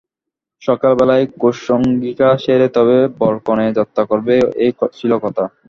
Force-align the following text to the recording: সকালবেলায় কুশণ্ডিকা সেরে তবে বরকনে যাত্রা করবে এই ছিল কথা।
সকালবেলায় 0.61 1.25
কুশণ্ডিকা 1.35 2.29
সেরে 2.43 2.67
তবে 2.75 2.97
বরকনে 3.19 3.65
যাত্রা 3.77 4.03
করবে 4.11 4.33
এই 4.63 4.71
ছিল 4.97 5.11
কথা। 5.23 5.43